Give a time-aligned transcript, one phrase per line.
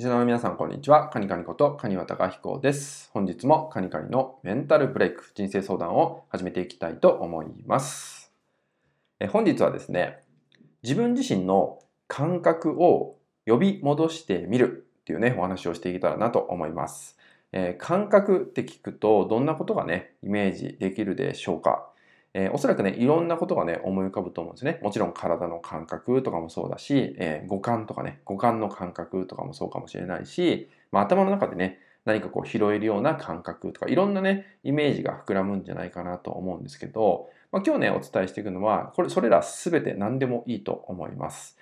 [0.00, 1.10] リスナーの皆さん、こんにちは。
[1.10, 3.10] カニカニことカニワタカヒコです。
[3.12, 8.32] 本日もカニカニのメンタルブレイク、人生相談を始めていきたいと思います。
[9.18, 10.22] え本日はですね、
[10.82, 17.18] 自分自身の感覚を呼び戻してみるっていうね、お話をしていけたらなと思います。
[17.52, 21.89] えー、感覚って聞くと、どんなことがね、イメージできるでしょうか？
[22.32, 24.78] えー、おそらくね、いろんなことがね、思い浮かぶと思うんですね。
[24.82, 41.58] もちろん体の感覚とかもそうだし、えー、五感とかね、五感の感覚とかもそうかもしれないし、まあ、頭の中でね、何かこう拾えるような感覚とか、いろんなね、イメージが膨らむんじゃないかなと思うんですけど、まあ、今日ね、お伝えしていくのは、これ、それら全て何でもいいと思います。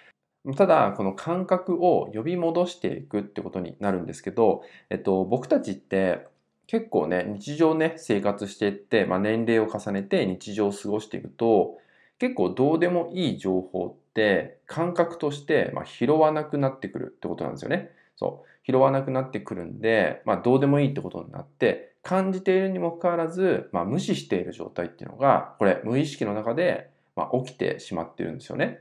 [0.56, 6.26] ただ、この感覚を呼び戻していくってことになるんですけど、えっと、僕たちって
[6.68, 11.78] 結構ね、日常ね、生活していって、まあ、年齢を重ねて日常を過ごしていくと、
[12.18, 17.90] 結構どうでもいい情報って感覚としてま拾わなくなってくるってことなんですよね。
[18.16, 18.70] そう。
[18.70, 28.80] 拾わなくなってくるんで、まあ、どうでもいいってことになって、感じているにもかかわらず、まあ、無視している状態っていうのが、これ、無意識の中で、ま起きてしまってるんですよね。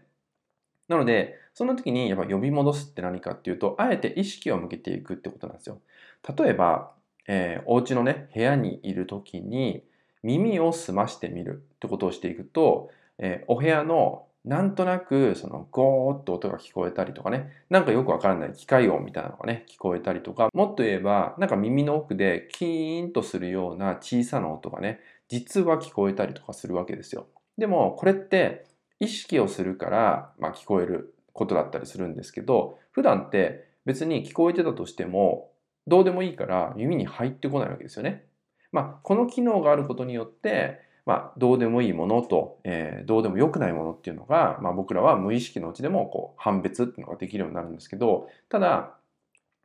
[0.88, 5.80] なので、その時にやっぱ呼び戻すって何かっていうと、あえて意識を向けていくってことなんですよ。
[6.38, 6.92] 例えば、
[7.28, 9.84] えー、お家のね、部屋にいる時に
[10.24, 12.90] 耳を澄ましてみるってことをしていくと、
[13.20, 27.28] えー、お部屋のなんとなくそのゴーッと音が聞こえたりとかね、なんかよくわからない機械音みたいなのがね、聞こえたりとか、もっと言えば、なんか耳の奥でキーンとするような小さな音がね、実は聞こえたりとかするわけですよ。
[27.58, 28.66] でも、これって
[29.02, 35.52] 意識をするから、まあ、聞こえることだったりするんですけど、普段って別に聞こえてたとしても、
[35.88, 38.26] どうでもいいから耳に入ってこないわけですよね。
[38.72, 48.94] まあ、この機能があることによって、まあ、どうでもいいものと、えー、どうでもよくないものっていうのが、まあ、僕らは無意識のうちでもこう判別っていうのができるようになるんですけど、ただ、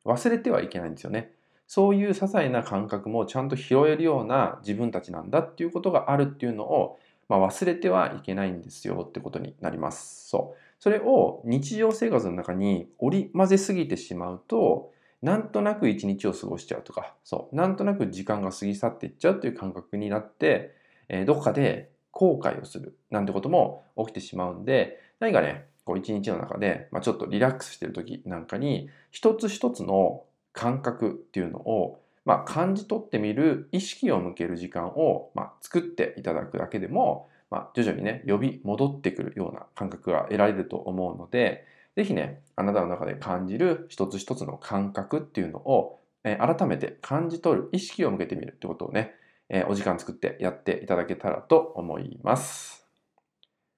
[0.04, 1.32] 忘れてはいけないんですよね。
[1.66, 10.28] そういう些細な感覚もちゃんと拾えるような自分たちなんだっていうことがあるっていうのを、まあ、忘れてはいけないんですよってことになります。
[10.28, 10.58] そう。
[10.78, 20.74] それを日常生活の中に織り交ぜすぎてしまうと、なんとなく一日を過ごしちゃうとか、そう、なんとなく時間が過ぎ去っていっちゃうという感覚になって、
[21.08, 41.64] えー、どこかで後悔をするなんてことも起きてしまうんで、何かね、こう一日の中で、まあ、ちょっとリラックスしてる時なんかに、一つ一つの感覚っていうのを、まあ、感じ取ってみる意識を向ける時間を、まあ、作っていただくだけでも、まあ、徐々にね、呼び戻ってくるような感覚が得られると思うので、
[41.96, 49.14] ぜひね、あなたの中で感じる一つ一つの感覚っていうのを、えー、改めて感じ取る意識を向けてみるってことをね、
[49.48, 52.86] えー、お時間作ってやっていただけたらと思います。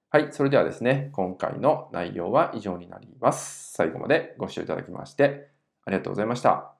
[0.09, 3.73] はい、それではですね、今回の内容は以上になります。
[3.73, 5.49] 最後までご視聴いただきまして
[5.83, 6.74] ありがとうございました。